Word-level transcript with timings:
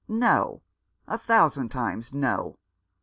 No, 0.07 0.63
a 1.07 1.19
thousand 1.19 1.69
times 1.69 2.11
no 2.11 2.57